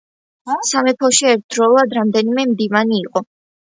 [0.69, 3.29] სამეფოში ერთდროულად რამდენიმე მდივანი იყო.